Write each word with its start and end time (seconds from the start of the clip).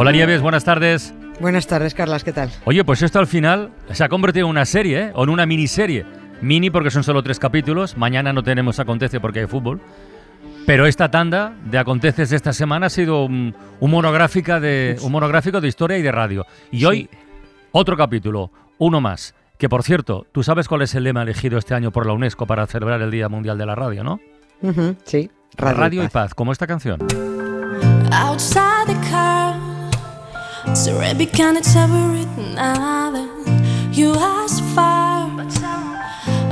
Hola 0.00 0.12
Nieves, 0.12 0.40
buenas 0.40 0.62
tardes. 0.62 1.12
Buenas 1.40 1.66
tardes, 1.66 1.92
Carlas, 1.92 2.22
¿qué 2.22 2.32
tal? 2.32 2.52
Oye, 2.66 2.84
pues 2.84 3.02
esto 3.02 3.18
al 3.18 3.26
final 3.26 3.70
se 3.90 4.04
ha 4.04 4.08
convertido 4.08 4.46
en 4.46 4.50
una 4.50 4.64
serie, 4.64 5.06
¿eh? 5.06 5.12
O 5.16 5.24
en 5.24 5.28
una 5.28 5.44
miniserie. 5.44 6.06
Mini 6.40 6.70
porque 6.70 6.92
son 6.92 7.02
solo 7.02 7.20
tres 7.24 7.40
capítulos. 7.40 7.96
Mañana 7.96 8.32
no 8.32 8.44
tenemos 8.44 8.78
Acontece 8.78 9.18
porque 9.18 9.40
hay 9.40 9.46
fútbol. 9.48 9.80
Pero 10.66 10.86
esta 10.86 11.10
tanda 11.10 11.52
de 11.64 11.78
Aconteces 11.78 12.30
de 12.30 12.36
esta 12.36 12.52
semana 12.52 12.86
ha 12.86 12.90
sido 12.90 13.24
un, 13.24 13.56
un 13.80 13.90
monográfica 13.90 14.60
de, 14.60 14.96
un 15.02 15.10
monográfico 15.10 15.60
de 15.60 15.66
historia 15.66 15.98
y 15.98 16.02
de 16.02 16.12
radio. 16.12 16.46
Y 16.70 16.84
hoy, 16.84 17.10
otro 17.72 17.96
capítulo, 17.96 18.52
uno 18.78 19.00
más. 19.00 19.34
Que 19.56 19.68
por 19.68 19.82
cierto, 19.82 20.28
tú 20.30 20.44
sabes 20.44 20.68
cuál 20.68 20.82
es 20.82 20.94
el 20.94 21.02
lema 21.02 21.22
elegido 21.22 21.58
este 21.58 21.74
año 21.74 21.90
por 21.90 22.06
la 22.06 22.12
UNESCO 22.12 22.46
para 22.46 22.68
celebrar 22.68 23.02
el 23.02 23.10
Día 23.10 23.28
Mundial 23.28 23.58
de 23.58 23.66
la 23.66 23.74
Radio, 23.74 24.04
¿no? 24.04 24.20
Ujú, 24.62 24.94
sí, 25.02 25.28
Radio, 25.56 26.04
y, 26.04 26.08
paz. 26.08 26.34
como 26.34 26.52
esta 26.52 26.68
canción. 26.68 27.00
outside. 28.12 28.77
Written. 30.86 32.54
You. 33.92 34.12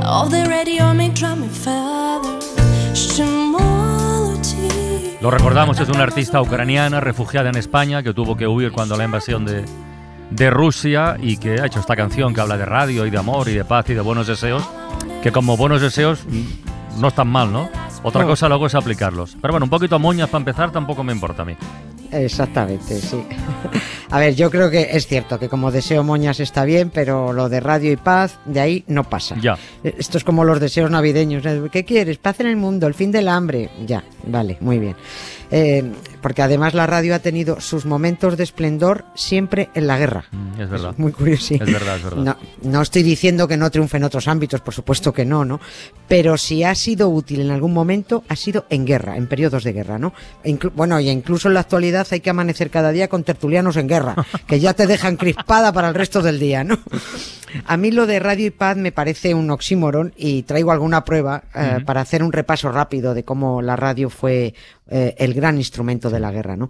All 0.03 0.29
the 0.29 0.43
radio. 0.45 0.83
Lo 5.21 5.31
recordamos, 5.31 5.79
es 5.79 5.87
una 5.89 6.03
artista 6.03 6.41
ucraniana 6.41 6.99
refugiada 6.99 7.49
en 7.49 7.55
España 7.55 8.03
que 8.03 8.13
tuvo 8.13 8.35
que 8.35 8.47
huir 8.47 8.71
cuando 8.73 8.97
la 8.97 9.05
invasión 9.05 9.45
de, 9.45 9.63
de 10.31 10.49
Rusia 10.49 11.15
y 11.21 11.37
que 11.37 11.61
ha 11.61 11.65
hecho 11.65 11.79
esta 11.79 11.95
canción 11.95 12.33
que 12.33 12.41
habla 12.41 12.57
de 12.57 12.65
radio 12.65 13.05
y 13.05 13.09
de 13.09 13.17
amor 13.17 13.47
y 13.47 13.53
de 13.53 13.63
paz 13.63 13.89
y 13.89 13.93
de 13.93 14.01
buenos 14.01 14.27
deseos, 14.27 14.63
que 15.23 15.31
como 15.31 15.55
buenos 15.55 15.81
deseos 15.81 16.25
no 16.97 17.07
están 17.07 17.29
mal, 17.29 17.51
¿no? 17.53 17.69
Otra 18.03 18.23
No. 18.23 18.27
cosa 18.27 18.49
luego 18.49 18.67
es 18.67 18.75
aplicarlos. 18.75 19.37
Pero 19.41 19.53
bueno, 19.53 19.65
un 19.65 19.69
poquito 19.69 19.97
moñas 19.99 20.27
para 20.29 20.39
empezar 20.41 20.71
tampoco 20.71 21.03
me 21.03 21.13
importa 21.13 21.43
a 21.43 21.45
mí. 21.45 21.55
Exactamente, 22.11 22.99
sí. 22.99 23.23
A 24.09 24.19
ver, 24.19 24.35
yo 24.35 24.49
creo 24.49 24.71
que 24.71 24.89
es 24.91 25.05
cierto 25.05 25.37
que 25.37 25.49
como 25.49 25.69
deseo 25.69 26.03
moñas 26.03 26.39
está 26.39 26.63
bien, 26.63 26.89
pero 26.89 27.33
lo 27.33 27.49
de 27.49 27.59
radio 27.59 27.91
y 27.91 27.97
paz, 27.97 28.39
de 28.45 28.61
ahí 28.61 28.83
no 28.87 29.03
pasa. 29.03 29.35
Ya. 29.41 29.57
Esto 29.83 30.17
es 30.17 30.23
como 30.23 30.45
los 30.45 30.61
deseos 30.61 30.89
navideños. 30.89 31.45
¿eh? 31.45 31.61
¿Qué 31.71 31.83
quieres? 31.83 32.17
Paz 32.17 32.39
en 32.39 32.47
el 32.47 32.55
mundo, 32.55 32.87
el 32.87 32.93
fin 32.93 33.11
del 33.11 33.27
hambre. 33.27 33.69
Ya, 33.85 34.03
vale, 34.25 34.57
muy 34.61 34.79
bien. 34.79 34.95
Eh, 35.51 35.91
porque 36.21 36.41
además 36.41 36.73
la 36.73 36.87
radio 36.87 37.15
ha 37.15 37.19
tenido 37.19 37.61
sus 37.61 37.85
momentos 37.85 38.35
de 38.35 38.43
esplendor 38.43 39.05
siempre 39.15 39.69
en 39.75 39.87
la 39.87 39.97
guerra. 39.97 40.25
Mm, 40.31 40.61
Es 40.61 40.69
verdad. 40.69 40.93
Muy 40.97 41.11
curioso. 41.13 41.53
Es 41.53 41.59
verdad, 41.71 41.95
es 41.97 42.03
verdad. 42.03 42.17
No, 42.23 42.37
no 42.63 42.81
estoy 42.81 43.03
diciendo 43.03 43.47
que 43.47 43.55
no 43.55 43.69
triunfe 43.71 43.95
en 43.97 44.03
otros 44.03 44.27
ámbitos, 44.27 44.59
por 44.59 44.73
supuesto 44.73 45.13
que 45.13 45.23
no, 45.25 45.45
¿no? 45.45 45.61
Pero 46.09 46.37
si 46.37 46.63
ha 46.63 46.75
sido 46.75 47.07
útil 47.09 47.41
en 47.41 47.51
algún 47.51 47.73
momento, 47.73 48.23
ha 48.27 48.35
sido 48.35 48.65
en 48.69 48.85
guerra, 48.85 49.15
en 49.15 49.27
periodos 49.27 49.63
de 49.63 49.71
guerra, 49.73 49.97
¿no? 49.99 50.13
E 50.43 50.51
inclu- 50.51 50.71
bueno, 50.75 50.99
y 50.99 51.09
incluso 51.09 51.47
en 51.47 51.53
la 51.53 51.61
actualidad 51.61 52.05
hay 52.11 52.19
que 52.19 52.29
amanecer 52.29 52.69
cada 52.69 52.91
día 52.91 53.07
con 53.07 53.23
tertulianos 53.23 53.77
en 53.77 53.87
guerra, 53.87 54.15
que 54.47 54.59
ya 54.59 54.73
te 54.73 54.87
dejan 54.87 55.15
crispada 55.15 55.71
para 55.71 55.89
el 55.89 55.95
resto 55.95 56.21
del 56.21 56.39
día, 56.39 56.63
¿no? 56.65 56.77
A 57.65 57.77
mí 57.77 57.91
lo 57.91 58.05
de 58.05 58.19
radio 58.19 58.45
y 58.47 58.49
paz 58.51 58.75
me 58.75 58.91
parece 58.91 59.33
un 59.33 59.49
oxímoron 59.51 60.13
y 60.17 60.43
traigo 60.43 60.71
alguna 60.73 61.05
prueba 61.05 61.43
eh, 61.55 61.77
para 61.85 62.01
hacer 62.01 62.21
un 62.21 62.33
repaso 62.33 62.69
rápido 62.71 63.13
de 63.13 63.23
cómo 63.23 63.61
la 63.61 63.77
radio 63.77 64.09
fue 64.09 64.53
eh, 64.89 65.15
el 65.17 65.33
gran 65.37 65.57
instrumento 65.57 66.09
de 66.09 66.19
la 66.19 66.31
guerra, 66.31 66.57
¿no? 66.57 66.69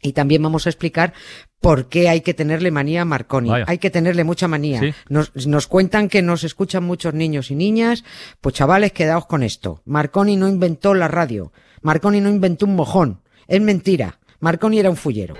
Y 0.00 0.12
también 0.12 0.42
vamos 0.42 0.66
a 0.66 0.70
explicar 0.70 1.12
por 1.60 1.88
qué 1.88 2.08
hay 2.08 2.22
que 2.22 2.34
tenerle 2.34 2.70
manía 2.70 3.02
a 3.02 3.04
Marconi. 3.04 3.50
Vaya. 3.50 3.64
Hay 3.68 3.78
que 3.78 3.90
tenerle 3.90 4.24
mucha 4.24 4.48
manía. 4.48 4.80
Sí. 4.80 4.94
Nos, 5.08 5.46
nos 5.46 5.68
cuentan 5.68 6.08
que 6.08 6.22
nos 6.22 6.42
escuchan 6.42 6.82
muchos 6.82 7.14
niños 7.14 7.50
y 7.52 7.54
niñas. 7.54 8.04
Pues 8.40 8.56
chavales, 8.56 8.92
quedaos 8.92 9.26
con 9.26 9.44
esto. 9.44 9.80
Marconi 9.84 10.36
no 10.36 10.48
inventó 10.48 10.92
la 10.94 11.06
radio. 11.06 11.52
Marconi 11.80 12.20
no 12.20 12.28
inventó 12.28 12.66
un 12.66 12.74
mojón. 12.74 13.22
Es 13.46 13.60
mentira. 13.60 14.18
Marconi 14.40 14.80
era 14.80 14.90
un 14.90 14.96
fullero. 14.96 15.36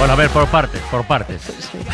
Bueno, 0.00 0.14
a 0.14 0.16
ver, 0.16 0.30
por 0.30 0.46
partes, 0.48 0.80
por 0.90 1.04
partes. 1.04 1.42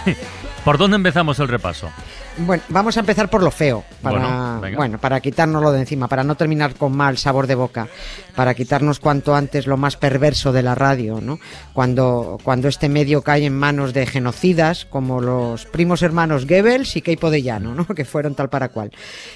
¿Por 0.64 0.78
dónde 0.78 0.94
empezamos 0.94 1.40
el 1.40 1.48
repaso? 1.48 1.90
Bueno, 2.38 2.62
vamos 2.68 2.96
a 2.96 3.00
empezar 3.00 3.30
por 3.30 3.42
lo 3.42 3.50
feo, 3.50 3.82
para, 4.02 4.58
Bueno, 4.58 4.76
bueno, 4.76 4.98
para 4.98 5.20
quitárnoslo 5.20 5.72
de 5.72 5.80
encima, 5.80 6.06
para 6.06 6.22
no 6.22 6.34
terminar 6.34 6.74
con 6.74 6.94
mal 6.94 7.16
sabor 7.16 7.46
de 7.46 7.54
boca, 7.54 7.88
para 8.34 8.54
quitarnos 8.54 9.00
cuanto 9.00 9.34
antes 9.34 9.66
lo 9.66 9.78
más 9.78 9.96
perverso 9.96 10.52
de 10.52 10.62
la 10.62 10.74
radio, 10.74 11.20
¿no? 11.22 11.38
Cuando, 11.72 12.38
cuando 12.42 12.68
este 12.68 12.90
medio 12.90 13.22
cae 13.22 13.46
en 13.46 13.56
manos 13.56 13.94
de 13.94 14.06
genocidas 14.06 14.84
como 14.84 15.20
los 15.20 15.64
primos 15.64 16.02
hermanos 16.02 16.46
Goebbels 16.46 16.96
y 16.96 17.02
Keipo 17.02 17.30
de 17.30 17.42
Llano, 17.42 17.74
¿no? 17.74 17.86
Que 17.96 18.04
fueron 18.04 18.34
tal 18.34 18.50
para 18.50 18.68
cual. 18.68 18.90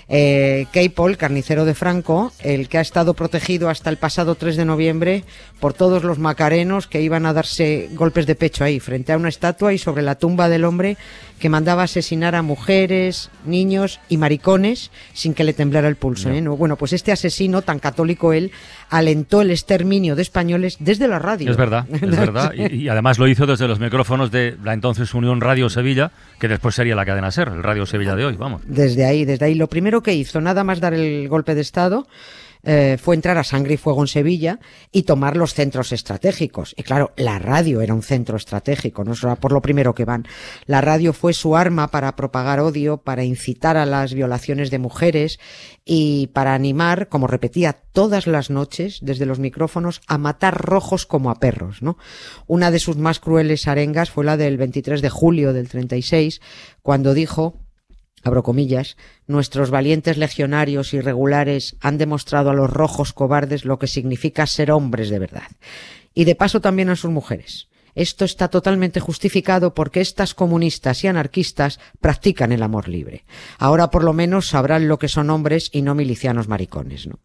Eh, 0.09 0.67
Keipo, 0.71 1.09
el 1.09 1.17
carnicero 1.17 1.65
de 1.65 1.75
Franco, 1.75 2.32
el 2.41 2.69
que 2.69 2.78
ha 2.78 2.82
estado 2.82 3.15
protegido 3.15 3.71
hasta 3.71 3.88
el 3.88 3.97
pasado 3.97 4.34
3 4.34 4.56
de 4.56 4.65
noviembre 4.67 5.25
por 5.59 5.72
todos 5.72 6.05
los 6.05 6.19
macarenos 6.19 6.87
que 6.87 7.00
iban 7.00 7.25
a 7.25 7.32
darse 7.32 7.88
golpes 7.93 8.27
de 8.27 8.34
pecho 8.34 8.65
ahí, 8.65 8.78
frente 8.78 9.12
a 9.12 9.17
una 9.17 9.31
estatua 9.31 9.72
y 9.72 9.78
sobre 9.78 10.03
la 10.03 10.17
tumba 10.17 10.50
del 10.50 10.65
hombre 10.65 10.99
que 11.41 11.49
mandaba 11.49 11.84
asesinar 11.84 12.34
a 12.34 12.43
mujeres, 12.43 12.90
niños 13.45 14.01
y 14.09 14.17
maricones 14.17 14.91
sin 15.12 15.34
que 15.34 15.45
le 15.45 15.53
temblara 15.53 15.89
el 15.89 15.97
pulso. 15.97 16.31
¿eh? 16.31 16.41
No, 16.41 16.56
Bueno, 16.56 16.77
pues 16.77 16.93
este 16.93 17.12
asesino, 17.12 17.62
tan 17.62 17.78
católico 17.78 18.33
él, 18.33 18.51
alentó 18.89 19.43
el 19.43 19.51
exterminio 19.51 20.17
de 20.17 20.23
españoles 20.23 20.77
desde 20.81 21.09
la 21.09 21.19
radio. 21.19 21.50
Es 21.50 21.56
verdad, 21.56 21.87
es 21.93 22.00
verdad. 22.00 22.53
Y, 22.55 22.77
y 22.77 22.89
además 22.89 23.19
lo 23.19 23.29
hizo 23.29 23.47
desde 23.47 23.69
los 23.69 23.81
micrófonos 23.81 24.31
de 24.31 24.56
la 24.62 24.75
entonces 24.75 25.15
Unión 25.15 25.41
Radio 25.41 25.69
Sevilla, 25.69 26.11
que 26.39 26.49
después 26.49 26.75
sería 26.75 26.95
la 26.95 27.06
cadena 27.06 27.31
SER, 27.31 27.49
el 27.49 27.62
Radio 27.62 27.87
Sevilla 27.87 28.15
de 28.15 28.25
hoy, 28.25 28.37
vamos. 28.37 28.62
Desde 28.67 29.05
ahí, 29.05 29.25
desde 29.25 29.47
ahí. 29.47 29.55
Lo 29.55 29.69
primero 29.69 30.03
que 30.03 30.15
hizo, 30.15 30.41
nada 30.41 30.65
más 30.65 30.81
dar 30.81 30.95
el 30.95 31.29
golpe 31.29 31.55
de 31.55 31.61
Estado, 31.61 32.06
eh, 32.62 32.98
fue 33.00 33.15
entrar 33.15 33.38
a 33.38 33.44
sangre 33.44 33.75
y 33.75 33.76
fuego 33.76 34.03
en 34.03 34.09
Sevilla 34.09 34.60
y 34.93 35.04
tomar 35.04 35.37
los 35.37 35.54
centros 35.54 35.93
estratégicos. 35.93 36.75
Y 36.76 36.82
claro, 36.82 37.12
la 37.16 37.38
radio 37.38 37.81
era 37.81 37.94
un 37.94 38.03
centro 38.03 38.37
estratégico, 38.37 39.04
no 39.04 39.15
era 39.15 39.37
por 39.37 39.53
lo 39.53 39.62
primero 39.62 39.94
que 39.94 40.04
van. 40.04 40.26
La 40.66 40.81
radio 40.81 41.12
fue 41.12 41.32
su 41.32 41.56
arma 41.56 41.88
para 41.88 42.16
propagar 42.16 42.60
odio, 42.60 42.99
para 42.99 43.25
incitar 43.25 43.76
a 43.76 43.87
las 43.87 44.15
violaciones 44.15 44.70
de 44.70 44.78
mujeres 44.78 45.38
y 45.84 46.28
para 46.28 46.54
animar, 46.54 47.09
como 47.09 47.26
repetía 47.26 47.76
todas 47.93 48.26
las 48.26 48.50
noches 48.50 48.99
desde 49.03 49.26
los 49.26 49.38
micrófonos, 49.38 50.00
a 50.06 50.19
matar 50.19 50.60
rojos 50.60 51.06
como 51.06 51.31
a 51.31 51.41
perros, 51.41 51.82
¿no? 51.82 51.97
Una 52.47 52.70
de 52.70 52.78
sus 52.78 52.97
más 52.97 53.20
crueles 53.20 53.66
arengas 53.66 54.10
fue 54.10 54.25
la 54.25 54.37
del 54.37 54.56
23 54.56 55.03
de 55.03 55.10
julio 55.10 55.53
del 55.53 55.69
36, 55.69 56.41
cuando 56.82 57.15
dijo 57.15 57.56
abro 58.22 58.42
comillas, 58.42 58.97
nuestros 59.26 59.70
valientes 59.70 60.17
legionarios 60.17 60.94
irregulares 60.94 61.76
han 61.81 61.99
demostrado 61.99 62.50
a 62.50 62.55
los 62.55 62.70
rojos 62.70 63.12
cobardes 63.12 63.64
lo 63.64 63.78
que 63.78 63.87
significa 63.87 64.46
ser 64.46 64.70
hombres 64.70 65.11
de 65.11 65.19
verdad. 65.19 65.49
Y 66.14 66.25
de 66.25 66.34
paso 66.34 66.61
también 66.61 66.90
a 66.90 66.96
sus 66.96 67.11
mujeres. 67.11 67.69
Esto 67.94 68.25
está 68.25 68.49
totalmente 68.49 69.00
justificado 69.00 69.75
porque 69.75 70.00
estas 70.00 70.34
comunistas 70.34 71.02
y 71.05 71.08
anarquistas 71.08 71.81
practican 72.00 72.52
el 72.52 72.62
amor 72.62 72.88
libre. 72.88 73.25
Ahora 73.58 73.90
por 73.90 74.05
lo 74.05 74.12
menos 74.12 74.49
sabrán 74.49 74.88
lo 74.88 74.99
que 74.99 75.08
son 75.08 75.31
hombres 75.31 75.70
y 75.73 75.82
no 75.82 75.94
milicianos 75.94 76.49
maricones, 76.49 77.06
¿no? 77.06 77.19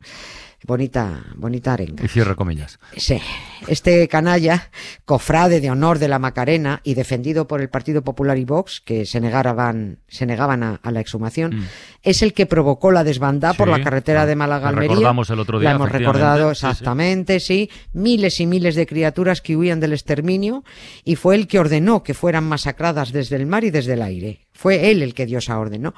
Bonita, 0.67 1.23
bonita 1.35 1.73
arenga. 1.73 2.03
Y 2.03 2.07
cierre 2.07 2.35
comillas. 2.35 2.79
Sí, 2.97 3.19
este 3.67 4.07
canalla, 4.07 4.71
cofrade 5.05 5.61
de 5.61 5.69
honor 5.69 5.99
de 5.99 6.07
la 6.07 6.17
Macarena 6.17 6.81
y 6.83 6.95
defendido 6.95 7.47
por 7.47 7.61
el 7.61 7.69
Partido 7.69 8.03
Popular 8.03 8.37
y 8.39 8.45
Vox, 8.45 8.81
que 8.81 9.05
se 9.05 9.19
negaban, 9.21 9.99
se 10.07 10.25
negaban 10.25 10.63
a, 10.63 10.79
a 10.81 10.91
la 10.91 11.01
exhumación, 11.01 11.55
Mm. 11.55 11.63
es 12.01 12.21
el 12.23 12.33
que 12.33 12.47
provocó 12.47 12.91
la 12.91 13.03
desbandada 13.03 13.53
por 13.53 13.67
la 13.67 13.83
carretera 13.83 14.25
de 14.25 14.35
Málaga 14.35 14.63
la 14.63 14.69
Almería. 14.69 14.89
recordamos 14.89 15.29
el 15.29 15.39
otro 15.39 15.59
día, 15.59 15.69
La 15.69 15.75
hemos 15.75 15.91
recordado 15.91 16.53
Sí, 16.55 16.61
sí. 16.61 16.65
exactamente, 16.67 17.39
sí. 17.39 17.69
Miles 17.93 18.39
y 18.39 18.47
miles 18.47 18.73
de 18.75 18.87
criaturas 18.87 19.41
que 19.41 19.55
huían 19.55 19.79
del 19.79 19.93
exterminio 19.93 20.63
y 21.03 21.15
fue 21.15 21.35
el 21.35 21.47
que 21.47 21.59
ordenó 21.59 22.01
que 22.01 22.15
fueran 22.15 22.43
masacradas 22.45 23.11
desde 23.11 23.35
el 23.35 23.45
mar 23.45 23.63
y 23.63 23.69
desde 23.69 23.93
el 23.93 24.01
aire. 24.01 24.44
Fue 24.55 24.89
él 24.89 25.03
el 25.03 25.13
que 25.13 25.25
dio 25.25 25.39
esa 25.39 25.59
orden, 25.59 25.81
¿no? 25.81 25.93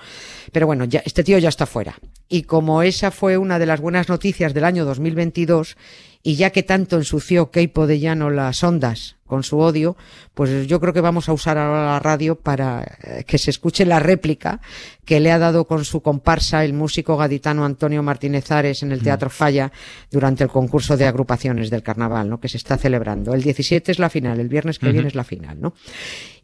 Pero 0.51 0.65
bueno, 0.65 0.83
ya, 0.85 1.03
este 1.05 1.23
tío 1.23 1.37
ya 1.37 1.49
está 1.49 1.67
fuera. 1.67 1.99
Y 2.27 2.43
como 2.43 2.81
esa 2.81 3.11
fue 3.11 3.37
una 3.37 3.59
de 3.59 3.67
las 3.67 3.79
buenas 3.79 4.09
noticias 4.09 4.53
del 4.53 4.65
año 4.65 4.83
2022, 4.83 5.77
y 6.23 6.35
ya 6.35 6.49
que 6.49 6.63
tanto 6.63 6.97
ensució 6.97 7.51
Keipo 7.51 7.87
de 7.87 7.99
Llano 7.99 8.29
las 8.29 8.63
ondas 8.63 9.15
con 9.27 9.43
su 9.43 9.59
odio, 9.59 9.95
pues 10.33 10.67
yo 10.67 10.79
creo 10.79 10.91
que 10.91 11.01
vamos 11.01 11.29
a 11.29 11.33
usar 11.33 11.57
ahora 11.57 11.85
la 11.85 11.99
radio 11.99 12.35
para 12.35 12.97
eh, 13.03 13.23
que 13.25 13.37
se 13.37 13.51
escuche 13.51 13.85
la 13.85 13.99
réplica 13.99 14.59
que 15.05 15.19
le 15.19 15.31
ha 15.31 15.39
dado 15.39 15.67
con 15.67 15.85
su 15.85 16.01
comparsa 16.01 16.65
el 16.65 16.73
músico 16.73 17.15
gaditano 17.15 17.63
Antonio 17.63 18.03
Martínez 18.03 18.51
Ares 18.51 18.83
en 18.83 18.91
el 18.91 19.01
Teatro 19.01 19.29
Falla 19.29 19.71
durante 20.11 20.43
el 20.43 20.49
concurso 20.49 20.97
de 20.97 21.05
agrupaciones 21.05 21.69
del 21.69 21.83
carnaval, 21.83 22.29
¿no? 22.29 22.39
Que 22.39 22.49
se 22.49 22.57
está 22.57 22.77
celebrando. 22.77 23.33
El 23.33 23.43
17 23.43 23.91
es 23.91 23.99
la 23.99 24.09
final, 24.09 24.39
el 24.39 24.49
viernes 24.49 24.79
que 24.79 24.91
viene 24.91 25.09
es 25.09 25.15
la 25.15 25.23
final, 25.23 25.61
¿no? 25.61 25.73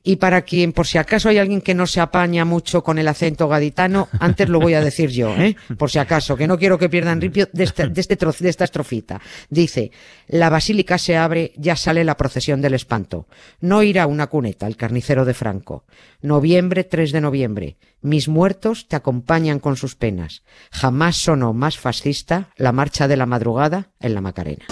Y 0.06 0.18
para 0.18 0.42
quien, 0.42 0.74
por 0.74 0.86
si 0.86 0.98
acaso 0.98 1.30
hay 1.30 1.38
alguien 1.38 1.62
que 1.62 1.74
no 1.74 1.88
se 1.88 2.02
apaña 2.02 2.44
mucho 2.44 2.84
con 2.84 3.00
el 3.00 3.08
acento 3.08 3.48
gaditano, 3.48 4.10
antes 4.20 4.50
lo 4.50 4.60
voy 4.60 4.74
a 4.74 4.82
decir 4.82 5.10
yo, 5.10 5.34
¿eh? 5.38 5.56
Por 5.78 5.90
si 5.90 5.98
acaso, 5.98 6.36
que 6.36 6.46
no 6.46 6.60
quiero 6.60 6.78
que 6.78 6.90
pierdan 6.90 7.22
ripio 7.22 7.48
de, 7.54 7.64
este, 7.64 7.88
de, 7.88 8.02
este 8.02 8.18
trozo, 8.18 8.44
de 8.44 8.50
esta 8.50 8.66
estrofita. 8.66 9.22
Dice, 9.50 9.92
la 10.28 10.50
basílica 10.50 10.98
se 10.98 11.16
abre, 11.16 11.54
ya 11.56 11.78
sale 11.78 12.04
la 12.04 12.18
procesión 12.18 12.62
del 12.62 12.74
espanto. 12.74 13.28
No 13.62 13.82
irá 13.82 14.06
una 14.06 14.28
cuneta, 14.28 14.68
el 14.68 14.76
carnicero 14.76 15.24
de 15.24 15.34
Franco. 15.34 15.86
Noviembre, 16.22 16.84
3 16.84 17.14
de 17.14 17.22
noviembre. 17.22 17.78
Mis 18.02 18.28
muertos 18.28 18.90
te 18.90 18.98
acompañan 18.98 19.60
con 19.60 19.78
sus 19.78 19.96
penas. 19.96 20.44
Jamás 20.72 21.16
sonó 21.16 21.54
más 21.54 21.78
fascista 21.78 22.50
la 22.58 22.74
marcha 22.74 23.08
de 23.08 23.16
la 23.16 23.26
madrugada 23.26 23.92
en 24.02 24.14
la 24.14 24.22
Macarena. 24.22 24.66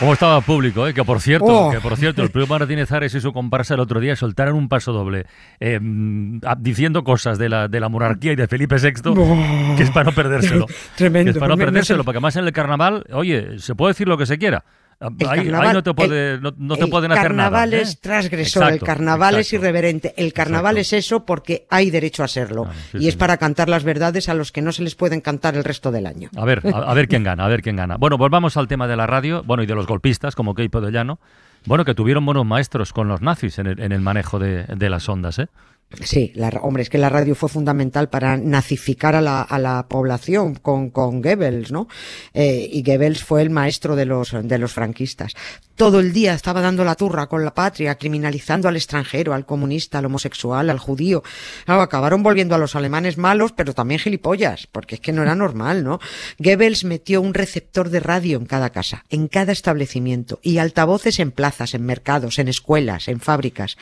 ¿Cómo 0.00 0.14
estaba 0.14 0.38
el 0.38 0.42
público? 0.44 0.86
eh? 0.88 0.94
Que 0.94 1.04
por 1.04 1.20
cierto, 1.20 1.46
Oh. 1.46 1.70
que 1.70 1.78
por 1.78 1.96
cierto, 1.96 2.22
el 2.22 2.30
primo 2.30 2.46
Martínez 2.48 2.90
Ares 2.90 3.14
y 3.14 3.20
su 3.20 3.32
comparsa 3.32 3.74
el 3.74 3.80
otro 3.80 4.00
día 4.00 4.16
soltaron 4.16 4.54
un 4.56 4.68
paso 4.68 4.92
doble 4.92 5.26
eh, 5.60 5.78
diciendo 6.58 7.04
cosas 7.04 7.38
de 7.38 7.48
la, 7.50 7.68
de 7.68 7.80
la 7.80 7.88
monarquía 7.90 8.32
y 8.32 8.36
de 8.36 8.48
Felipe 8.48 8.76
VI 8.76 8.92
que 9.76 9.82
es 9.82 9.90
para 9.90 10.04
no 10.10 10.12
perdérselo. 10.12 10.66
Tremendo. 10.96 11.32
Que 11.32 11.36
es 11.36 11.40
para 11.40 11.54
no 11.54 11.58
perdérselo, 11.58 12.02
porque 12.02 12.16
además 12.16 12.34
en 12.36 12.46
el 12.46 12.52
carnaval, 12.52 13.04
oye, 13.12 13.58
se 13.58 13.74
puede 13.74 13.90
decir 13.92 14.08
lo 14.08 14.16
que 14.16 14.26
se 14.26 14.38
quiera. 14.38 14.64
Ah, 15.02 15.08
El 15.18 15.54
Ahí, 15.54 15.72
no 15.72 15.82
te, 15.82 15.94
puede, 15.94 16.34
el- 16.34 16.42
no, 16.42 16.52
no 16.58 16.76
te 16.76 16.84
el 16.84 16.90
pueden 16.90 17.10
hacer 17.12 17.32
nada. 17.34 17.48
carnaval 17.50 17.72
¿eh? 17.74 17.80
es 17.80 18.00
transgresor, 18.00 18.64
el 18.64 18.68
Exacto, 18.74 18.84
carnaval 18.86 19.36
es 19.36 19.50
irreverente, 19.54 20.12
el 20.18 20.32
carnaval 20.34 20.76
Exacto. 20.76 20.96
es 20.98 21.04
eso 21.06 21.24
porque 21.24 21.66
hay 21.70 21.90
derecho 21.90 22.22
a 22.22 22.28
serlo. 22.28 22.68
Sí, 22.92 22.98
y 22.98 23.08
es 23.08 23.14
sí. 23.14 23.18
para 23.18 23.38
cantar 23.38 23.70
las 23.70 23.82
verdades 23.82 24.28
a 24.28 24.34
los 24.34 24.52
que 24.52 24.60
no 24.60 24.72
se 24.72 24.82
les 24.82 24.94
pueden 24.94 25.22
cantar 25.22 25.54
el 25.56 25.64
resto 25.64 25.90
del 25.90 26.06
año. 26.06 26.28
A 26.36 26.44
ver, 26.44 26.60
a, 26.66 26.78
a 26.90 26.92
ver 26.94 27.08
quién 27.08 27.24
gana, 27.24 27.46
a 27.46 27.48
ver 27.48 27.62
quién 27.62 27.76
gana. 27.76 27.96
Bueno, 27.96 28.18
volvamos 28.18 28.58
al 28.58 28.68
tema 28.68 28.86
de 28.86 28.96
la 28.96 29.06
radio, 29.06 29.42
bueno, 29.42 29.62
y 29.62 29.66
de 29.66 29.74
los 29.74 29.86
golpistas, 29.86 30.34
como 30.34 30.54
Keipo 30.54 30.82
de 30.82 30.92
Llano. 30.92 31.18
Bueno, 31.64 31.84
que 31.86 31.94
tuvieron 31.94 32.24
buenos 32.26 32.44
maestros 32.44 32.92
con 32.92 33.08
los 33.08 33.22
nazis 33.22 33.58
en 33.58 33.68
el, 33.68 33.80
en 33.80 33.92
el 33.92 34.00
manejo 34.02 34.38
de, 34.38 34.64
de 34.64 34.90
las 34.90 35.08
ondas, 35.08 35.38
¿eh? 35.38 35.48
Sí, 36.04 36.30
la, 36.36 36.50
hombre, 36.62 36.84
es 36.84 36.88
que 36.88 36.98
la 36.98 37.08
radio 37.08 37.34
fue 37.34 37.48
fundamental 37.48 38.08
para 38.08 38.36
nazificar 38.36 39.16
a 39.16 39.20
la, 39.20 39.42
a 39.42 39.58
la 39.58 39.88
población 39.88 40.54
con, 40.54 40.90
con 40.90 41.20
Goebbels, 41.20 41.72
¿no? 41.72 41.88
Eh, 42.32 42.68
y 42.72 42.82
Goebbels 42.84 43.24
fue 43.24 43.42
el 43.42 43.50
maestro 43.50 43.96
de 43.96 44.06
los, 44.06 44.30
de 44.40 44.58
los 44.58 44.72
franquistas. 44.72 45.34
Todo 45.74 45.98
el 45.98 46.12
día 46.12 46.34
estaba 46.34 46.60
dando 46.60 46.84
la 46.84 46.94
turra 46.94 47.26
con 47.26 47.44
la 47.44 47.54
patria, 47.54 47.96
criminalizando 47.96 48.68
al 48.68 48.76
extranjero, 48.76 49.34
al 49.34 49.46
comunista, 49.46 49.98
al 49.98 50.04
homosexual, 50.04 50.70
al 50.70 50.78
judío. 50.78 51.24
Acabaron 51.66 52.22
volviendo 52.22 52.54
a 52.54 52.58
los 52.58 52.76
alemanes 52.76 53.18
malos, 53.18 53.52
pero 53.52 53.74
también 53.74 53.98
gilipollas, 53.98 54.68
porque 54.68 54.94
es 54.94 55.00
que 55.00 55.12
no 55.12 55.22
era 55.22 55.34
normal, 55.34 55.82
¿no? 55.82 55.98
Goebbels 56.38 56.84
metió 56.84 57.20
un 57.20 57.34
receptor 57.34 57.90
de 57.90 57.98
radio 57.98 58.38
en 58.38 58.46
cada 58.46 58.70
casa, 58.70 59.04
en 59.08 59.26
cada 59.26 59.50
establecimiento, 59.50 60.38
y 60.40 60.58
altavoces 60.58 61.18
en 61.18 61.32
plazas, 61.32 61.74
en 61.74 61.84
mercados, 61.84 62.38
en 62.38 62.46
escuelas, 62.46 63.08
en 63.08 63.18
fábricas. 63.18 63.76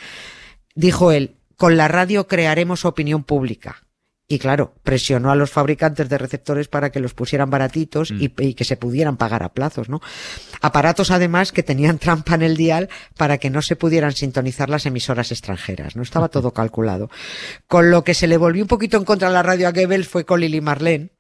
Dijo 0.75 1.11
él, 1.11 1.38
con 1.59 1.77
la 1.77 1.89
radio 1.89 2.27
crearemos 2.27 2.87
opinión 2.87 3.25
pública. 3.25 3.83
Y 4.31 4.39
claro, 4.39 4.75
presionó 4.83 5.31
a 5.31 5.35
los 5.35 5.51
fabricantes 5.51 6.09
de 6.11 6.19
receptores 6.19 6.69
para 6.69 6.91
que 6.91 7.01
los 7.01 7.15
pusieran 7.15 7.49
baratitos 7.49 8.11
y, 8.11 8.33
y 8.39 8.55
que 8.55 8.65
se 8.65 8.77
pudieran 8.77 9.17
pagar 9.17 9.43
a 9.43 9.55
plazos, 9.55 9.89
¿no? 9.89 10.03
Aparatos 10.61 11.11
además 11.11 11.51
que 11.51 11.63
tenían 11.63 11.99
trampa 11.99 12.35
en 12.35 12.43
el 12.43 12.57
dial 12.57 12.91
para 13.17 13.39
que 13.39 13.51
no 13.51 13.63
se 13.63 13.75
pudieran 13.75 14.13
sintonizar 14.13 14.69
las 14.69 14.87
emisoras 14.87 15.33
extranjeras, 15.33 15.97
¿no? 15.97 16.03
Estaba 16.03 16.29
todo 16.29 16.51
calculado. 16.55 17.11
Con 17.67 17.91
lo 17.91 18.05
que 18.05 18.15
se 18.15 18.27
le 18.27 18.37
volvió 18.37 18.63
un 18.63 18.69
poquito 18.69 18.99
en 18.99 19.05
contra 19.05 19.31
la 19.31 19.43
radio 19.43 19.67
a 19.67 19.73
Goebbels 19.73 20.09
fue 20.09 20.27
con 20.27 20.41
Lili 20.41 20.61
Marlene, 20.61 21.11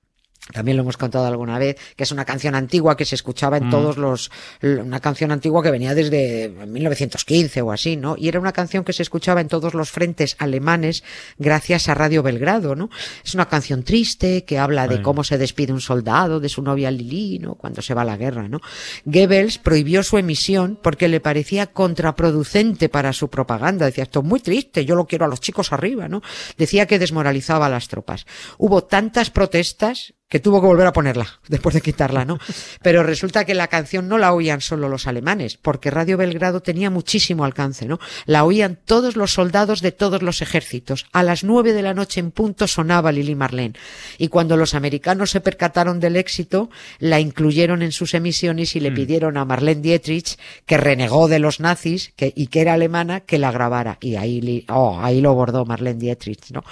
también 0.52 0.78
lo 0.78 0.82
hemos 0.82 0.96
contado 0.96 1.26
alguna 1.26 1.58
vez, 1.58 1.76
que 1.94 2.04
es 2.04 2.10
una 2.10 2.24
canción 2.24 2.54
antigua 2.54 2.96
que 2.96 3.04
se 3.04 3.14
escuchaba 3.14 3.58
en 3.58 3.68
todos 3.68 3.98
los, 3.98 4.30
una 4.62 5.00
canción 5.00 5.30
antigua 5.30 5.62
que 5.62 5.70
venía 5.70 5.94
desde 5.94 6.48
1915 6.48 7.60
o 7.62 7.70
así, 7.70 7.96
¿no? 7.96 8.16
Y 8.16 8.28
era 8.28 8.40
una 8.40 8.52
canción 8.52 8.82
que 8.82 8.94
se 8.94 9.02
escuchaba 9.02 9.42
en 9.42 9.48
todos 9.48 9.74
los 9.74 9.90
frentes 9.90 10.36
alemanes 10.38 11.04
gracias 11.36 11.88
a 11.88 11.94
Radio 11.94 12.22
Belgrado, 12.22 12.74
¿no? 12.74 12.88
Es 13.24 13.34
una 13.34 13.48
canción 13.48 13.82
triste 13.82 14.44
que 14.44 14.58
habla 14.58 14.88
de 14.88 15.02
cómo 15.02 15.22
se 15.22 15.36
despide 15.36 15.72
un 15.72 15.82
soldado 15.82 16.40
de 16.40 16.48
su 16.48 16.62
novia 16.62 16.90
Lili, 16.90 17.38
¿no? 17.38 17.54
Cuando 17.54 17.82
se 17.82 17.92
va 17.92 18.02
a 18.02 18.06
la 18.06 18.16
guerra, 18.16 18.48
¿no? 18.48 18.60
Goebbels 19.04 19.58
prohibió 19.58 20.02
su 20.02 20.16
emisión 20.16 20.78
porque 20.82 21.08
le 21.08 21.20
parecía 21.20 21.66
contraproducente 21.66 22.88
para 22.88 23.12
su 23.12 23.28
propaganda. 23.28 23.84
Decía, 23.84 24.04
esto 24.04 24.20
es 24.20 24.26
muy 24.26 24.40
triste, 24.40 24.86
yo 24.86 24.94
lo 24.94 25.06
quiero 25.06 25.26
a 25.26 25.28
los 25.28 25.40
chicos 25.40 25.72
arriba, 25.72 26.08
¿no? 26.08 26.22
Decía 26.56 26.86
que 26.86 26.98
desmoralizaba 26.98 27.66
a 27.66 27.70
las 27.70 27.88
tropas. 27.88 28.26
Hubo 28.56 28.84
tantas 28.84 29.30
protestas 29.30 30.14
que 30.28 30.40
tuvo 30.40 30.60
que 30.60 30.66
volver 30.66 30.86
a 30.86 30.92
ponerla 30.92 31.26
después 31.48 31.74
de 31.74 31.80
quitarla, 31.80 32.24
¿no? 32.24 32.38
Pero 32.82 33.02
resulta 33.02 33.44
que 33.44 33.54
la 33.54 33.68
canción 33.68 34.08
no 34.08 34.18
la 34.18 34.32
oían 34.32 34.60
solo 34.60 34.88
los 34.88 35.06
alemanes, 35.06 35.56
porque 35.56 35.90
Radio 35.90 36.16
Belgrado 36.16 36.60
tenía 36.60 36.90
muchísimo 36.90 37.44
alcance, 37.44 37.86
¿no? 37.86 37.98
La 38.26 38.44
oían 38.44 38.78
todos 38.84 39.16
los 39.16 39.32
soldados 39.32 39.80
de 39.80 39.92
todos 39.92 40.22
los 40.22 40.42
ejércitos. 40.42 41.06
A 41.12 41.22
las 41.22 41.44
nueve 41.44 41.72
de 41.72 41.82
la 41.82 41.94
noche 41.94 42.20
en 42.20 42.30
punto 42.30 42.66
sonaba 42.66 43.12
Lili 43.12 43.34
Marlene. 43.34 43.74
Y 44.18 44.28
cuando 44.28 44.56
los 44.56 44.74
americanos 44.74 45.30
se 45.30 45.40
percataron 45.40 46.00
del 46.00 46.16
éxito, 46.16 46.70
la 46.98 47.20
incluyeron 47.20 47.82
en 47.82 47.92
sus 47.92 48.14
emisiones 48.14 48.76
y 48.76 48.80
le 48.80 48.92
pidieron 48.92 49.36
a 49.36 49.44
Marlene 49.44 49.80
Dietrich, 49.80 50.38
que 50.66 50.76
renegó 50.76 51.28
de 51.28 51.38
los 51.38 51.60
nazis 51.60 52.12
que, 52.16 52.32
y 52.34 52.48
que 52.48 52.60
era 52.60 52.74
alemana, 52.74 53.20
que 53.20 53.38
la 53.38 53.50
grabara. 53.50 53.98
Y 54.00 54.16
ahí, 54.16 54.64
oh, 54.68 54.98
ahí 55.00 55.20
lo 55.20 55.34
bordó 55.34 55.64
Marlene 55.64 55.98
Dietrich, 55.98 56.50
¿no? 56.50 56.64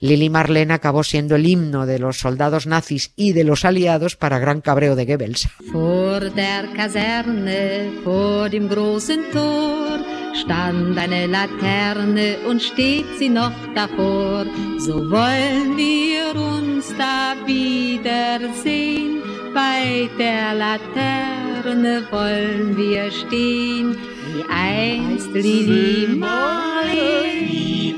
Lili 0.00 0.30
Marlene 0.30 0.72
acabó 0.72 1.04
siendo 1.04 1.36
el 1.36 1.46
himno 1.46 1.86
de 1.86 1.98
los 1.98 2.18
soldados 2.18 2.66
nazis 2.66 3.01
y 3.16 3.32
de 3.32 3.44
los 3.44 3.64
aliados 3.64 4.16
para 4.16 4.38
gran 4.38 4.60
cabreo 4.60 4.94
de 4.94 5.06
Goebbels. 5.06 5.48
Vor 5.72 6.30
der 6.34 6.66
Kaserne, 6.76 7.90
vor 8.04 8.48
dem 8.50 8.68
großen 8.68 9.20
Tor, 9.32 9.98
stand 10.34 10.98
eine 10.98 11.26
Laterne 11.26 12.36
und 12.48 12.62
steht 12.62 13.06
sie 13.18 13.28
noch 13.28 13.52
davor. 13.74 14.46
So 14.78 14.94
wollen 15.10 15.76
wir 15.76 16.34
uns 16.34 16.94
da 16.96 17.34
wiedersehen, 17.46 19.22
bei 19.54 20.08
der 20.18 20.54
Laterne 20.54 22.06
wollen 22.10 22.76
wir 22.76 23.10
stehen, 23.10 23.96
wie 24.34 24.44
einst 24.48 25.32
Lili 25.32 26.08
Marleen, 26.16 27.96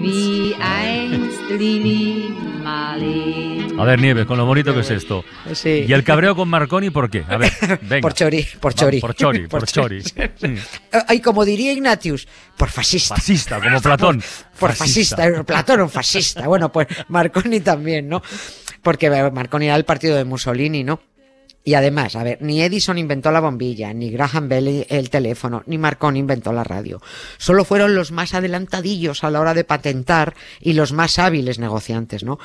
wie 0.00 0.54
einst 0.60 1.42
Lili 1.50 2.32
Marleen. 2.62 3.63
A 3.76 3.84
ver, 3.84 4.00
Nieves, 4.00 4.26
con 4.26 4.38
lo 4.38 4.46
bonito 4.46 4.72
que 4.72 4.80
es 4.80 4.90
esto. 4.90 5.24
Sí. 5.52 5.84
¿Y 5.88 5.92
el 5.92 6.04
cabreo 6.04 6.36
con 6.36 6.48
Marconi 6.48 6.90
por 6.90 7.10
qué? 7.10 7.24
A 7.28 7.36
ver, 7.36 7.52
venga. 7.82 8.00
Por 8.02 8.14
chori, 8.14 8.46
por 8.60 8.72
Va, 8.72 8.76
chori. 8.76 9.00
Por 9.00 9.14
chori, 9.14 9.40
por 9.48 9.60
Por 9.60 9.68
chori. 9.68 10.02
chori. 10.02 10.58
Ay, 11.08 11.20
como 11.20 11.44
diría 11.44 11.72
Ignatius, 11.72 12.28
por 12.56 12.70
fascista. 12.70 13.16
Fascista, 13.16 13.60
como 13.60 13.80
Platón. 13.80 14.22
Por 14.58 14.72
fascista, 14.72 15.26
eh, 15.26 15.44
Platón 15.44 15.80
un 15.82 15.90
fascista. 15.90 16.46
Bueno, 16.46 16.70
pues 16.70 16.86
Marconi 17.08 17.60
también, 17.60 18.08
¿no? 18.08 18.22
Porque 18.82 19.06
eh, 19.06 19.30
Marconi 19.30 19.66
era 19.66 19.76
el 19.76 19.84
partido 19.84 20.16
de 20.16 20.24
Mussolini, 20.24 20.84
¿no? 20.84 21.00
Y 21.66 21.74
además, 21.74 22.14
a 22.14 22.22
ver, 22.22 22.38
ni 22.42 22.60
Edison 22.62 22.98
inventó 22.98 23.32
la 23.32 23.40
bombilla, 23.40 23.92
ni 23.94 24.10
Graham 24.10 24.50
Bell 24.50 24.86
el 24.86 25.08
teléfono, 25.08 25.62
ni 25.64 25.78
Marconi 25.78 26.18
inventó 26.18 26.52
la 26.52 26.62
radio. 26.62 27.00
Solo 27.38 27.64
fueron 27.64 27.94
los 27.94 28.12
más 28.12 28.34
adelantadillos 28.34 29.24
a 29.24 29.30
la 29.30 29.40
hora 29.40 29.54
de 29.54 29.64
patentar 29.64 30.34
y 30.60 30.74
los 30.74 30.92
más 30.92 31.18
hábiles 31.18 31.58
negociantes, 31.58 32.22
¿no? 32.22 32.38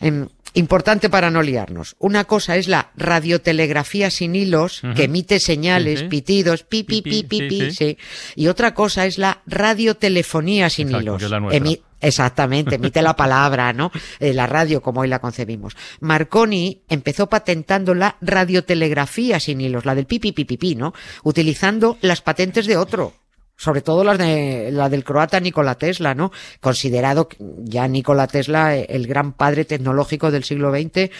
Em, 0.00 0.26
Importante 0.56 1.10
para 1.10 1.30
no 1.30 1.42
liarnos. 1.42 1.96
Una 1.98 2.24
cosa 2.24 2.56
es 2.56 2.66
la 2.66 2.90
radiotelegrafía 2.96 4.10
sin 4.10 4.34
hilos, 4.34 4.80
que 4.96 5.04
emite 5.04 5.38
señales, 5.38 5.98
Sí, 6.00 6.04
sí. 6.06 6.08
pitidos, 6.08 6.62
pi, 6.62 6.82
pi, 6.82 7.02
Pi, 7.02 7.22
pi, 7.24 7.42
pi, 7.48 7.70
sí. 7.70 7.98
Y 8.34 8.46
otra 8.48 8.72
cosa 8.72 9.04
es 9.04 9.18
la 9.18 9.42
radiotelefonía 9.46 10.70
sin 10.70 10.88
Exacto, 10.88 11.02
hilos. 11.02 11.18
que 11.18 11.24
es 11.26 11.30
la. 11.30 11.38
Emi- 11.40 11.80
Exactamente, 12.00 12.74
emite 12.76 13.00
la 13.00 13.16
palabra, 13.16 13.72
¿no? 13.72 13.90
Eh, 14.20 14.34
la 14.34 14.46
radio 14.46 14.82
como 14.82 15.00
hoy 15.00 15.08
la 15.08 15.18
concebimos. 15.18 15.74
Marconi 16.00 16.82
empezó 16.88 17.26
patentando 17.28 17.94
la 17.94 18.16
radiotelegrafía 18.20 19.40
sin 19.40 19.60
hilos, 19.62 19.84
la 19.86 19.94
del 19.94 20.06
pipi 20.06 20.32
pipi 20.32 20.56
pi, 20.58 20.74
¿no? 20.74 20.92
Utilizando 21.22 21.96
las 22.02 22.20
patentes 22.20 22.66
de 22.66 22.76
otro. 22.76 23.14
Sobre 23.56 23.80
todo 23.80 24.04
las 24.04 24.18
de 24.18 24.70
la 24.70 24.88
del 24.88 25.02
croata 25.04 25.40
Nikola 25.40 25.76
Tesla, 25.76 26.14
¿no? 26.14 26.30
Considerado 26.60 27.28
ya 27.64 27.88
Nikola 27.88 28.26
Tesla 28.26 28.76
eh, 28.76 28.86
el 28.90 29.06
gran 29.06 29.32
padre 29.32 29.64
tecnológico 29.64 30.30
del 30.30 30.44
siglo 30.44 30.70
XX, 30.70 31.10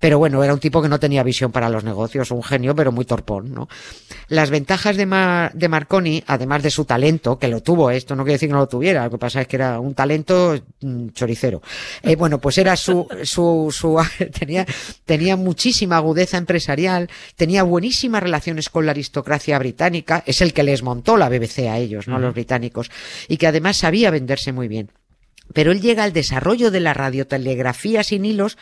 pero 0.00 0.18
bueno, 0.18 0.42
era 0.42 0.52
un 0.52 0.60
tipo 0.60 0.82
que 0.82 0.88
no 0.88 0.98
tenía 0.98 1.22
visión 1.22 1.52
para 1.52 1.68
los 1.68 1.84
negocios, 1.84 2.30
un 2.32 2.42
genio, 2.42 2.74
pero 2.74 2.90
muy 2.92 3.04
torpón, 3.04 3.54
¿no? 3.54 3.68
Las 4.28 4.50
ventajas 4.50 4.96
de, 4.96 5.06
Mar- 5.06 5.52
de 5.54 5.68
Marconi, 5.68 6.22
además 6.26 6.62
de 6.62 6.70
su 6.70 6.84
talento, 6.84 7.38
que 7.38 7.48
lo 7.48 7.62
tuvo, 7.62 7.90
¿eh? 7.90 7.96
esto 7.96 8.16
no 8.16 8.24
quiere 8.24 8.34
decir 8.34 8.48
que 8.48 8.54
no 8.54 8.58
lo 8.60 8.68
tuviera, 8.68 9.04
lo 9.04 9.10
que 9.10 9.18
pasa 9.18 9.40
es 9.42 9.46
que 9.48 9.56
era 9.56 9.78
un 9.78 9.94
talento 9.94 10.58
mm, 10.80 11.08
choricero. 11.10 11.62
Eh, 12.02 12.16
bueno, 12.16 12.40
pues 12.40 12.58
era 12.58 12.76
su, 12.76 13.06
su, 13.22 13.68
su, 13.72 13.98
tenía, 14.38 14.66
tenía 15.04 15.36
muchísima 15.36 15.96
agudeza 15.98 16.38
empresarial, 16.38 17.08
tenía 17.36 17.62
buenísimas 17.62 18.22
relaciones 18.22 18.68
con 18.68 18.84
la 18.84 18.90
aristocracia 18.92 19.58
británica, 19.58 20.22
es 20.26 20.40
el 20.40 20.52
que 20.52 20.64
les 20.64 20.82
montó 20.82 21.16
la 21.16 21.28
BBC 21.28 21.68
a 21.68 21.83
ellos, 21.84 22.08
¿no? 22.08 22.18
Los 22.18 22.34
británicos, 22.34 22.90
y 23.28 23.36
que 23.36 23.46
además 23.46 23.76
sabía 23.76 24.10
venderse 24.10 24.52
muy 24.52 24.68
bien. 24.68 24.90
Pero 25.52 25.72
él 25.72 25.80
llega 25.80 26.04
al 26.04 26.12
desarrollo 26.12 26.70
de 26.70 26.80
la 26.80 26.94
radiotelegrafía 26.94 28.02
sin 28.02 28.24
hilos 28.24 28.56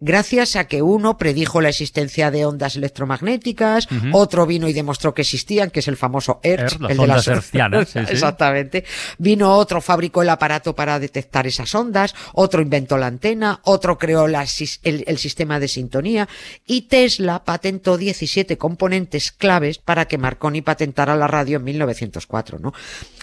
gracias 0.00 0.56
a 0.56 0.66
que 0.66 0.82
uno 0.82 1.16
predijo 1.16 1.60
la 1.60 1.70
existencia 1.70 2.30
de 2.30 2.44
ondas 2.44 2.76
electromagnéticas, 2.76 3.88
otro 4.12 4.46
vino 4.46 4.68
y 4.68 4.72
demostró 4.72 5.14
que 5.14 5.22
existían, 5.22 5.70
que 5.70 5.80
es 5.80 5.88
el 5.88 5.96
famoso 5.96 6.40
Hertz, 6.42 6.74
Hertz, 6.74 6.80
las 6.80 6.90
el 6.90 6.96
de 6.96 7.02
ondas 7.02 7.26
las 7.26 7.28
hertzianas, 7.28 7.88
sí, 7.92 7.98
sí. 8.04 8.12
Exactamente. 8.12 8.84
Vino 9.18 9.54
otro, 9.54 9.80
fabricó 9.80 10.22
el 10.22 10.28
aparato 10.28 10.74
para 10.74 10.98
detectar 10.98 11.46
esas 11.46 11.74
ondas, 11.74 12.14
otro 12.34 12.60
inventó 12.60 12.98
la 12.98 13.06
antena, 13.06 13.60
otro 13.64 13.98
creó 13.98 14.26
la 14.28 14.46
el, 14.82 15.04
el 15.06 15.18
sistema 15.18 15.58
de 15.60 15.68
sintonía 15.68 16.28
y 16.66 16.82
Tesla 16.82 17.44
patentó 17.44 17.96
17 17.96 18.58
componentes 18.58 19.32
claves 19.32 19.78
para 19.78 20.06
que 20.06 20.18
Marconi 20.18 20.62
patentara 20.62 21.16
la 21.16 21.26
radio 21.26 21.56
en 21.56 21.64
1904, 21.64 22.58
¿no? 22.58 22.72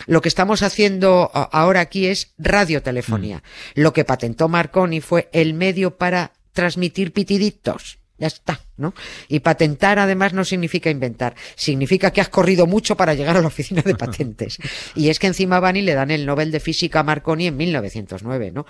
Lo 0.07 0.21
que 0.21 0.29
estamos 0.29 0.63
haciendo 0.63 1.29
ahora 1.33 1.81
aquí 1.81 2.07
es 2.07 2.33
radiotelefonía. 2.37 3.43
Lo 3.75 3.93
que 3.93 4.05
patentó 4.05 4.49
Marconi 4.49 5.01
fue 5.01 5.29
el 5.31 5.53
medio 5.53 5.97
para 5.97 6.31
transmitir 6.53 7.11
pitiditos. 7.11 7.99
Ya 8.17 8.27
está, 8.27 8.61
¿no? 8.77 8.93
Y 9.27 9.39
patentar 9.39 9.99
además 9.99 10.33
no 10.33 10.45
significa 10.45 10.89
inventar, 10.89 11.35
significa 11.55 12.11
que 12.11 12.21
has 12.21 12.29
corrido 12.29 12.67
mucho 12.67 12.97
para 12.97 13.13
llegar 13.13 13.37
a 13.37 13.41
la 13.41 13.47
oficina 13.47 13.81
de 13.81 13.95
patentes. 13.95 14.57
Y 14.95 15.09
es 15.09 15.19
que 15.19 15.27
encima 15.27 15.59
van 15.59 15.75
y 15.75 15.81
le 15.81 15.93
dan 15.93 16.11
el 16.11 16.25
Nobel 16.25 16.51
de 16.51 16.59
Física 16.59 16.99
a 16.99 17.03
Marconi 17.03 17.47
en 17.47 17.57
1909, 17.57 18.51
¿no? 18.51 18.65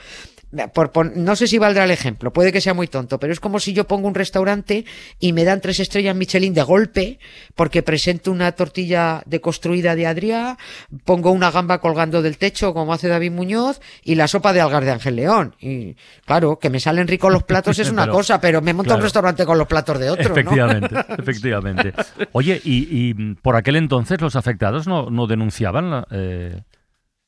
Por, 0.71 1.17
no 1.17 1.35
sé 1.35 1.47
si 1.47 1.57
valdrá 1.57 1.85
el 1.85 1.91
ejemplo, 1.91 2.31
puede 2.31 2.51
que 2.51 2.61
sea 2.61 2.75
muy 2.75 2.87
tonto, 2.87 3.19
pero 3.19 3.33
es 3.33 3.39
como 3.39 3.59
si 3.59 3.73
yo 3.73 3.87
pongo 3.87 4.07
un 4.07 4.13
restaurante 4.13 4.85
y 5.19 5.33
me 5.33 5.45
dan 5.45 5.61
tres 5.61 5.79
estrellas 5.79 6.15
Michelin 6.15 6.53
de 6.53 6.61
golpe 6.61 7.19
porque 7.55 7.81
presento 7.81 8.31
una 8.31 8.51
tortilla 8.51 9.23
deconstruida 9.25 9.95
de 9.95 10.05
Adrià, 10.05 10.57
pongo 11.05 11.31
una 11.31 11.49
gamba 11.49 11.79
colgando 11.79 12.21
del 12.21 12.37
techo 12.37 12.71
como 12.73 12.93
hace 12.93 13.07
David 13.07 13.31
Muñoz 13.31 13.81
y 14.03 14.13
la 14.13 14.27
sopa 14.27 14.53
de 14.53 14.61
algas 14.61 14.85
de 14.85 14.91
Ángel 14.91 15.15
León. 15.15 15.55
Y 15.59 15.95
claro, 16.25 16.59
que 16.59 16.69
me 16.69 16.79
salen 16.79 17.07
ricos 17.07 17.33
los 17.33 17.43
platos 17.43 17.79
es 17.79 17.89
una 17.89 18.03
Pero, 18.13 18.13
cosa, 18.13 18.41
pero 18.41 18.61
me 18.61 18.73
monto 18.73 18.89
claro. 18.89 18.99
un 18.99 19.03
restaurante 19.03 19.45
con 19.45 19.57
los 19.57 19.67
platos 19.67 19.92
de 19.99 20.09
otro, 20.09 20.23
¿no? 20.23 20.31
efectivamente, 20.31 20.95
efectivamente. 21.17 21.93
Oye, 22.31 22.61
y, 22.63 22.87
y, 22.89 23.13
por 23.35 23.55
aquel 23.55 23.75
entonces 23.75 24.21
los 24.21 24.35
afectados 24.35 24.87
no, 24.87 25.09
no 25.09 25.27
denunciaban 25.27 25.89
la, 25.91 26.07
eh, 26.11 26.61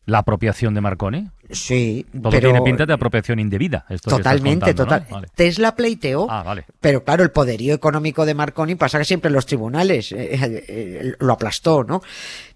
la 0.05 0.19
apropiación 0.19 0.73
de 0.73 0.81
Marconi. 0.81 1.29
Sí, 1.49 2.05
Todo 2.11 2.31
pero 2.31 2.49
tiene 2.49 2.61
pinta 2.63 2.85
de 2.87 2.93
apropiación 2.93 3.39
indebida. 3.39 3.85
Esto 3.89 4.09
totalmente, 4.17 4.73
contando, 4.73 4.83
¿no? 4.83 4.89
total. 5.01 5.07
Vale. 5.11 5.27
Tesla 5.35 5.75
pleiteó, 5.75 6.27
Ah, 6.29 6.41
vale. 6.43 6.65
pero 6.81 7.03
claro, 7.03 7.23
el 7.23 7.29
poderío 7.31 7.73
económico 7.75 8.25
de 8.25 8.33
Marconi 8.33 8.73
pasa 8.75 8.97
que 8.97 9.05
siempre 9.05 9.27
en 9.27 9.33
los 9.35 9.45
tribunales 9.45 10.11
eh, 10.11 10.33
eh, 10.33 10.65
eh, 10.67 11.13
lo 11.19 11.33
aplastó, 11.33 11.83
¿no? 11.83 12.01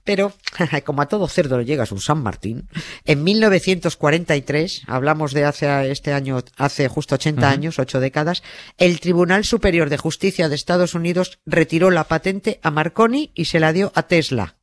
Pero 0.03 0.34
como 0.86 1.03
a 1.03 1.08
todo 1.08 1.27
cerdo 1.27 1.60
le 1.60 1.65
llega 1.65 1.86
su 1.86 2.00
San 2.00 2.24
Martín, 2.24 2.68
en 3.06 3.24
1943, 3.24 4.84
hablamos 4.88 5.34
de 5.34 5.46
hace 5.46 5.91
este 5.91 6.13
año, 6.13 6.39
hace 6.58 6.88
justo 6.88 7.15
80 7.15 7.48
años, 7.50 7.79
ocho 7.79 8.00
décadas, 8.00 8.44
el 8.77 9.00
Tribunal 9.00 9.44
Superior 9.46 9.89
de 9.89 9.98
Justicia 9.98 10.50
de 10.50 10.56
Estados 10.56 10.96
Unidos 10.96 11.39
retiró 11.46 11.91
la 11.91 12.06
patente 12.06 12.60
a 12.63 12.72
Marconi 12.72 13.32
y 13.36 13.46
se 13.46 13.60
la 13.60 13.72
dio 13.74 13.91
a 13.96 14.03
Tesla. 14.03 14.56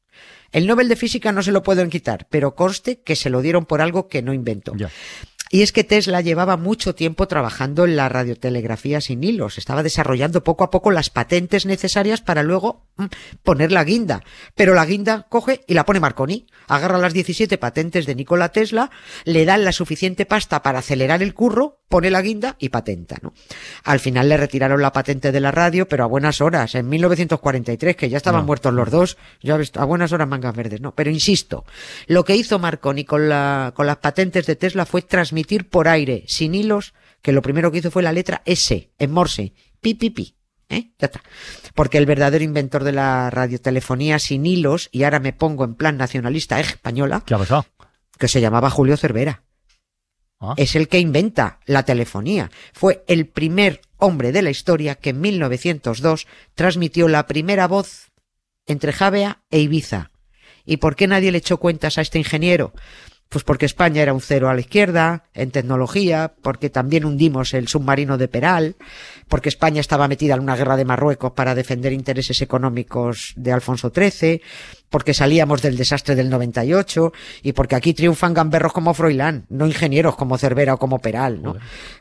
El 0.56 0.66
Nobel 0.66 0.88
de 0.88 0.96
Física 0.96 1.32
no 1.32 1.42
se 1.42 1.52
lo 1.52 1.62
pueden 1.62 1.90
quitar, 1.90 2.26
pero 2.30 2.54
conste 2.54 3.02
que 3.02 3.14
se 3.14 3.28
lo 3.28 3.42
dieron 3.42 3.66
por 3.66 3.82
algo 3.82 4.08
que 4.08 4.22
no 4.22 4.32
inventó. 4.32 4.72
Y 5.48 5.62
es 5.62 5.70
que 5.72 5.84
Tesla 5.84 6.20
llevaba 6.20 6.56
mucho 6.56 6.94
tiempo 6.96 7.28
trabajando 7.28 7.84
en 7.84 7.94
la 7.94 8.08
radiotelegrafía 8.08 9.00
sin 9.00 9.22
hilos. 9.22 9.58
Estaba 9.58 9.84
desarrollando 9.84 10.42
poco 10.42 10.64
a 10.64 10.70
poco 10.70 10.90
las 10.90 11.08
patentes 11.08 11.66
necesarias 11.66 12.20
para 12.20 12.42
luego 12.42 12.84
mm, 12.96 13.04
poner 13.44 13.70
la 13.70 13.84
guinda. 13.84 14.24
Pero 14.56 14.74
la 14.74 14.84
guinda 14.84 15.26
coge 15.28 15.62
y 15.68 15.74
la 15.74 15.84
pone 15.84 16.00
Marconi. 16.00 16.46
Agarra 16.66 16.98
las 16.98 17.12
17 17.12 17.58
patentes 17.58 18.06
de 18.06 18.16
Nikola 18.16 18.48
Tesla, 18.50 18.90
le 19.24 19.44
dan 19.44 19.64
la 19.64 19.70
suficiente 19.70 20.26
pasta 20.26 20.62
para 20.62 20.80
acelerar 20.80 21.22
el 21.22 21.32
curro, 21.32 21.78
pone 21.88 22.10
la 22.10 22.22
guinda 22.22 22.56
y 22.58 22.70
patenta, 22.70 23.18
¿no? 23.22 23.32
Al 23.84 24.00
final 24.00 24.28
le 24.28 24.36
retiraron 24.36 24.82
la 24.82 24.92
patente 24.92 25.30
de 25.30 25.38
la 25.38 25.52
radio, 25.52 25.86
pero 25.86 26.02
a 26.02 26.08
buenas 26.08 26.40
horas, 26.40 26.74
en 26.74 26.88
1943, 26.88 27.94
que 27.94 28.08
ya 28.08 28.16
estaban 28.16 28.40
No. 28.40 28.46
muertos 28.46 28.74
los 28.74 28.90
dos, 28.90 29.16
ya 29.40 29.56
a 29.74 29.84
buenas 29.84 30.10
horas 30.10 30.26
mangas 30.26 30.56
verdes, 30.56 30.80
¿no? 30.80 30.92
Pero 30.96 31.10
insisto, 31.10 31.64
lo 32.08 32.24
que 32.24 32.34
hizo 32.34 32.58
Marconi 32.58 33.04
con, 33.04 33.28
la, 33.28 33.72
con 33.76 33.86
las 33.86 33.98
patentes 33.98 34.46
de 34.46 34.56
Tesla 34.56 34.86
fue 34.86 35.02
transmitir 35.02 35.35
por 35.68 35.88
aire, 35.88 36.24
sin 36.26 36.54
hilos, 36.54 36.94
que 37.22 37.32
lo 37.32 37.42
primero 37.42 37.70
que 37.70 37.78
hizo 37.78 37.90
fue 37.90 38.02
la 38.02 38.12
letra 38.12 38.42
S, 38.44 38.90
en 38.98 39.10
Morse, 39.10 39.52
pi, 39.80 39.94
pi, 39.94 40.10
pi. 40.10 40.36
¿Eh? 40.68 40.90
Ya 40.98 41.06
está. 41.06 41.22
Porque 41.74 41.98
el 41.98 42.06
verdadero 42.06 42.42
inventor 42.42 42.82
de 42.82 42.92
la 42.92 43.30
radiotelefonía 43.30 44.18
sin 44.18 44.46
hilos, 44.46 44.88
y 44.90 45.04
ahora 45.04 45.20
me 45.20 45.32
pongo 45.32 45.64
en 45.64 45.74
plan 45.74 45.96
nacionalista 45.96 46.58
española, 46.60 47.22
¿Qué 47.24 47.34
ha 47.34 47.38
pasado? 47.38 47.66
que 48.18 48.28
se 48.28 48.40
llamaba 48.40 48.70
Julio 48.70 48.96
Cervera 48.96 49.44
Ah, 50.38 50.54
es 50.56 50.76
el 50.76 50.88
que 50.88 50.98
inventa 50.98 51.60
la 51.64 51.84
telefonía. 51.84 52.50
Fue 52.72 53.04
el 53.08 53.26
primer 53.26 53.80
hombre 53.96 54.32
de 54.32 54.42
la 54.42 54.50
historia 54.50 54.94
que 54.94 55.10
en 55.10 55.20
1902 55.20 56.26
transmitió 56.54 57.08
la 57.08 57.26
primera 57.26 57.66
voz 57.66 58.10
entre 58.66 58.92
Javea 58.92 59.42
e 59.50 59.60
Ibiza. 59.60 60.10
¿Y 60.66 60.78
por 60.78 60.96
qué 60.96 61.06
nadie 61.06 61.32
le 61.32 61.38
echó 61.38 61.58
cuentas 61.58 61.96
a 61.96 62.02
este 62.02 62.18
ingeniero? 62.18 62.74
Pues 63.28 63.42
porque 63.42 63.66
España 63.66 64.02
era 64.02 64.12
un 64.12 64.20
cero 64.20 64.48
a 64.48 64.54
la 64.54 64.60
izquierda 64.60 65.24
en 65.34 65.50
tecnología, 65.50 66.34
porque 66.42 66.70
también 66.70 67.04
hundimos 67.04 67.54
el 67.54 67.66
submarino 67.66 68.18
de 68.18 68.28
Peral, 68.28 68.76
porque 69.28 69.48
España 69.48 69.80
estaba 69.80 70.06
metida 70.06 70.34
en 70.34 70.40
una 70.40 70.56
guerra 70.56 70.76
de 70.76 70.84
Marruecos 70.84 71.32
para 71.32 71.56
defender 71.56 71.92
intereses 71.92 72.40
económicos 72.40 73.32
de 73.36 73.52
Alfonso 73.52 73.92
XIII, 73.94 74.42
porque 74.96 75.12
salíamos 75.12 75.60
del 75.60 75.76
desastre 75.76 76.14
del 76.14 76.30
98 76.30 77.12
y 77.42 77.52
porque 77.52 77.74
aquí 77.74 77.92
triunfan 77.92 78.32
gamberros 78.32 78.72
como 78.72 78.94
Froilán, 78.94 79.44
no 79.50 79.66
ingenieros 79.66 80.16
como 80.16 80.38
Cervera 80.38 80.72
o 80.72 80.78
como 80.78 81.00
Peral, 81.00 81.42
¿no? 81.42 81.54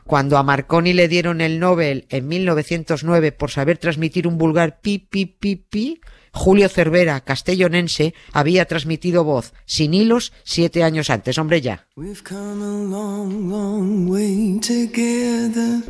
Cuando 0.06 0.38
a 0.38 0.42
Marconi 0.42 0.94
le 0.94 1.06
dieron 1.06 1.42
el 1.42 1.60
Nobel 1.60 2.06
en 2.08 2.26
1909 2.26 3.32
por 3.32 3.50
saber 3.50 3.76
transmitir 3.76 4.26
un 4.26 4.38
vulgar 4.38 4.80
pi 4.80 4.98
pi 4.98 5.26
pi 5.26 5.56
pi, 5.56 6.00
Julio 6.32 6.70
Cervera, 6.70 7.20
castellonense, 7.20 8.14
había 8.32 8.64
transmitido 8.64 9.24
voz 9.24 9.52
sin 9.66 9.92
hilos 9.92 10.32
siete 10.42 10.82
años 10.82 11.10
antes, 11.10 11.36
hombre 11.36 11.60
ya. 11.60 11.86
We've 11.96 12.22
come 12.26 12.64
a 12.64 12.88
long, 12.88 13.50
long 13.50 14.08
way 14.08 14.58
together. 14.58 15.82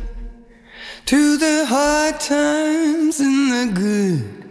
To 1.05 1.37
the 1.37 1.65
hard 1.69 2.19
times 2.19 3.21
and 3.21 3.49
the 3.49 3.79
good. 3.79 4.47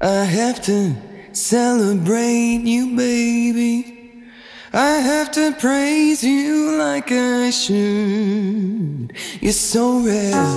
I 0.00 0.24
have 0.24 0.62
to 0.66 1.07
celebrate 1.38 2.62
you, 2.64 2.96
baby. 2.96 4.22
I 4.72 4.96
have 5.10 5.30
to 5.32 5.52
praise 5.52 6.22
you 6.24 6.76
like 6.76 7.10
I 7.12 7.50
should. 7.50 9.12
You're 9.40 9.52
so 9.52 10.00
rare. 10.00 10.48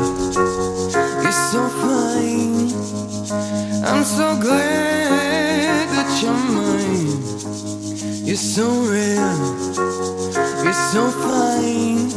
You're 1.24 1.42
so 1.54 1.70
fine. 1.84 2.72
I'm 3.86 4.04
so 4.04 4.38
glad 4.42 5.88
that 5.96 6.10
you're 6.22 6.34
mine. 6.34 7.02
You're 8.26 8.38
so 8.38 8.68
rare, 8.90 9.36
you're 10.64 10.82
so 10.94 11.10
fine. 11.10 12.08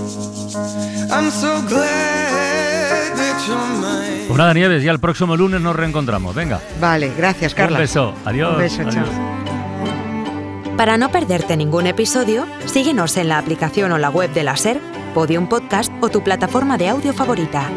I'm 1.11 1.30
so 1.30 1.61
glad 1.66 3.16
that 3.16 3.44
you're 3.49 3.80
mine. 3.80 4.03
Pues 4.26 4.38
nada, 4.38 4.54
Nieves, 4.54 4.83
ya 4.83 4.90
el 4.93 4.99
próximo 5.00 5.37
lunes 5.37 5.61
nos 5.61 5.76
reencontramos. 5.76 6.35
Venga, 6.35 6.61
Vale, 6.81 7.12
gracias, 7.16 7.54
Carla. 7.54 7.76
un 7.78 7.83
beso. 7.83 8.14
Adiós. 8.25 8.52
Un 8.54 8.59
beso, 8.59 8.83
adiós. 8.83 8.95
chao. 8.95 10.76
Para 10.76 10.97
no 10.99 11.11
perderte 11.11 11.57
ningún 11.57 11.87
episodio, 11.87 12.47
síguenos 12.66 13.16
en 13.16 13.28
la 13.28 13.38
aplicación 13.38 13.93
o 13.93 13.99
la 13.99 14.11
web 14.11 14.33
de 14.33 14.43
la 14.43 14.57
SER, 14.57 14.81
Podium 15.14 15.47
Podcast 15.49 15.93
o 16.00 16.09
tu 16.09 16.23
plataforma 16.25 16.76
de 16.78 16.88
audio 16.88 17.12
favorita. 17.12 17.69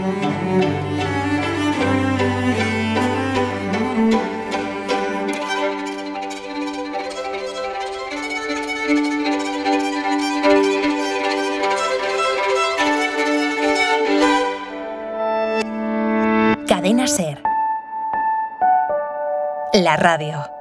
La 19.77 19.96
radio. 19.96 20.57